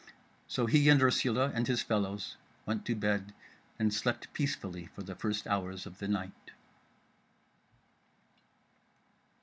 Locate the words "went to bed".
2.65-3.35